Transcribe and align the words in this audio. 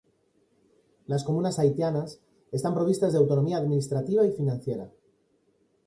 Las 1.05 1.23
comunas 1.23 1.59
haitianas 1.59 2.19
están 2.51 2.73
provistas 2.73 3.13
de 3.13 3.19
autonomía 3.19 3.57
administrativa 3.57 4.25
y 4.25 4.31
financiera. 4.31 4.89